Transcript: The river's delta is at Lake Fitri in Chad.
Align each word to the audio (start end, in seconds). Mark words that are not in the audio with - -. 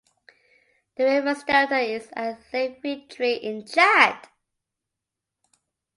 The 0.97 1.03
river's 1.03 1.43
delta 1.43 1.77
is 1.77 2.09
at 2.15 2.41
Lake 2.51 2.81
Fitri 2.81 3.33
in 3.35 3.67
Chad. 3.67 4.29